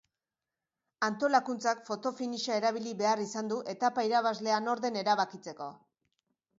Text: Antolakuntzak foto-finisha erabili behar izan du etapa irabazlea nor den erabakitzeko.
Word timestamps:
Antolakuntzak 1.07 1.83
foto-finisha 1.91 2.57
erabili 2.63 2.97
behar 3.05 3.23
izan 3.29 3.55
du 3.55 3.63
etapa 3.77 4.09
irabazlea 4.11 4.61
nor 4.69 4.87
den 4.89 5.03
erabakitzeko. 5.07 5.71